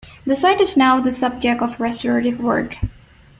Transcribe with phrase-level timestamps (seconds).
[0.25, 2.75] The site is now the subject of restorative work.